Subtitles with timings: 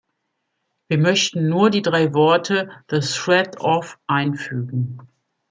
[0.87, 4.97] Wir möchten nur die drei Worte "the threat of" einfügen.